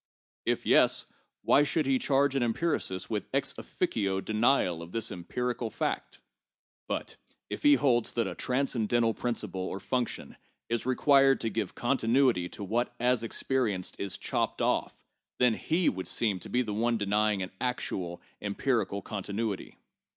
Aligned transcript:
If 0.47 0.65
yes, 0.65 1.05
why 1.43 1.61
should 1.61 1.85
he 1.85 1.99
charge 1.99 2.33
an 2.33 2.41
empiricist 2.41 3.07
with 3.07 3.29
ex 3.31 3.53
officio 3.55 4.19
denial 4.19 4.81
of 4.81 4.93
this 4.93 5.11
empirical 5.11 5.69
fact? 5.69 6.21
But 6.87 7.17
if 7.51 7.61
he 7.61 7.75
holds 7.75 8.13
that 8.13 8.25
a 8.25 8.33
transcendental 8.33 9.13
principle 9.13 9.61
or 9.61 9.79
function 9.79 10.37
is 10.69 10.87
required 10.87 11.39
to 11.41 11.51
give 11.51 11.75
continuity 11.75 12.49
to 12.49 12.63
what 12.63 12.95
as 12.99 13.21
experienced 13.21 13.99
is' 13.99 14.17
chopped 14.29 14.59
off,' 14.59 15.03
then 15.37 15.53
he 15.53 15.87
would 15.87 16.07
seem 16.07 16.39
to 16.39 16.49
be 16.49 16.63
the 16.63 16.73
one 16.73 16.97
denying 16.97 17.47
actual, 17.59 18.23
empirical, 18.41 19.03
continuity. 19.03 19.77